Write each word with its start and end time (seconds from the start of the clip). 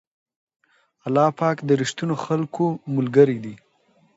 الله 1.05 1.27
پاک 1.39 1.57
د 1.67 1.69
رښتينو 1.81 2.15
خلکو 2.25 2.65
ملګری 2.95 3.37
دی. 3.43 3.55